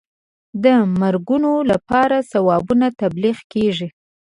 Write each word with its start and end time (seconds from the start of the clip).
د 0.63 0.65
مرګونو 0.99 1.51
لپاره 1.71 2.17
ثوابونه 2.31 2.85
تبلیغ 3.01 3.37
کېږي. 3.53 3.87